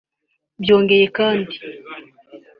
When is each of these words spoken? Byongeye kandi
Byongeye 0.61 1.05
kandi 1.17 1.55